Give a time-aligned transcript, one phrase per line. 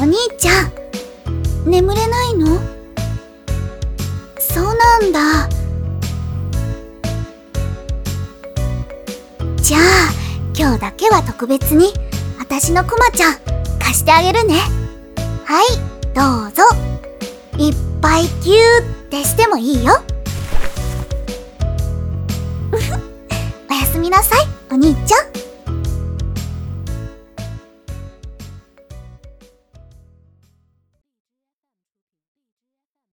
[0.00, 0.72] お兄ちゃん
[1.70, 2.58] 眠れないの？
[4.38, 5.46] そうなんだ。
[9.62, 9.80] じゃあ
[10.56, 11.92] 今日だけは特別に
[12.38, 13.34] 私のクマちゃん
[13.78, 14.54] 貸してあげるね。
[15.44, 15.66] はい
[16.14, 16.62] どうぞ。
[17.58, 18.56] いっぱいキュー
[19.04, 20.00] ってしてもいいよ。
[23.68, 25.49] おやすみなさいお兄ちゃん。